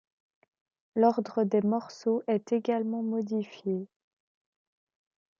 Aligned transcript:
L'ordre 0.95 1.43
des 1.43 1.61
morceaux 1.61 2.23
est 2.27 2.53
également 2.53 3.03
modifié. 3.03 3.87